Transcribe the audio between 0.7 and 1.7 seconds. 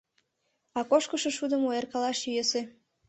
А кошкышо шудым